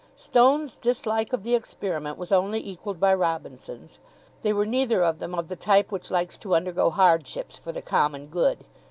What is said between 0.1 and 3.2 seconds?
Stone's dislike of the experiment was only equalled by